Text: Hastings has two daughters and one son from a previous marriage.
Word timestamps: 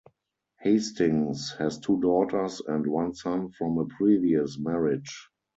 Hastings 0.61 1.51
has 1.59 1.77
two 1.77 2.01
daughters 2.01 2.59
and 2.65 2.87
one 2.87 3.13
son 3.13 3.51
from 3.51 3.77
a 3.77 3.85
previous 3.85 4.57
marriage. 4.57 5.13